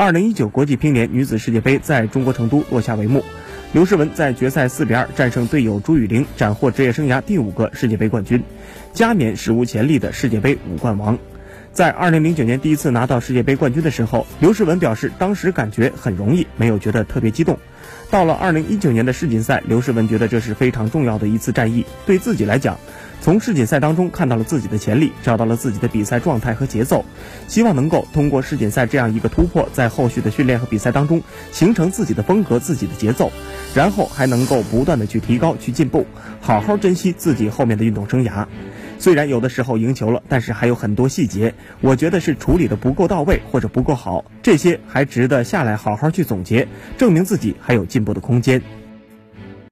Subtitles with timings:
[0.00, 3.22] 二零一九国际乒联女子世界杯在中国成都落下帷幕，
[3.74, 8.42] 刘诗雯在决赛四比二战胜队友朱雨玲，斩获职业生涯第五个世界杯冠军，
[8.94, 11.18] 加冕史无前例的世界杯五冠王。
[11.72, 17.58] 在二零零九年第一次拿到世界杯冠军的时候，刘诗雯表示当时感觉很容易，没有觉得特别激动。
[18.10, 22.76] 到了二零一九年的世锦赛，刘诗雯觉得这是非常重要的一次战役，对自己来讲，
[23.20, 27.04] 从世锦赛当中看到了自己的潜力，找到了自己的比赛状态和节奏，
[27.46, 33.30] 希望能够通过世锦赛这样一个突破，在后续的训练和比赛当中形成自己的风格、自己的节奏，
[33.74, 36.04] 然后还能够不断的去提高、去进步，
[36.40, 38.44] 好好珍惜自己后面的运动生涯。
[39.00, 46.68] 虽然有的时候赢球了，但是还有很多细节，我觉得是处理的不够到位或者不够好，这些还值得下来好好去总结，
[46.98, 48.60] 证明自己还有进步的空间。